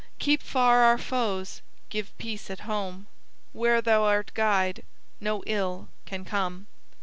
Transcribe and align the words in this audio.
Keep 0.17 0.41
far 0.41 0.79
our 0.81 0.97
foes; 0.97 1.61
give 1.89 2.17
peace 2.17 2.49
at 2.49 2.61
home; 2.61 3.05
Where 3.53 3.83
Thou 3.83 4.03
art 4.03 4.31
Guide, 4.33 4.81
no 5.19 5.43
ill 5.45 5.89
can 6.07 6.25
come.'" 6.25 6.65